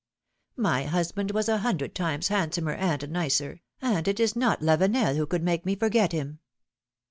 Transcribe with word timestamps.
My 0.57 0.85
husband 0.85 1.29
was 1.29 1.47
a 1.47 1.59
hundred 1.59 1.93
times 1.93 2.29
handsomer 2.29 2.73
and 2.73 3.07
nicer, 3.11 3.61
and 3.83 4.07
it 4.07 4.19
is 4.19 4.35
not 4.35 4.61
Lavenel 4.63 5.15
who 5.15 5.27
could 5.27 5.43
make 5.43 5.63
me 5.63 5.75
forget 5.75 6.11
him." 6.11 6.39